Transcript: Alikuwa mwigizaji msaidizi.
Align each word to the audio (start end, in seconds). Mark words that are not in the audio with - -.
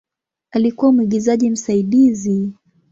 Alikuwa 0.51 0.91
mwigizaji 0.93 1.49
msaidizi. 1.49 2.53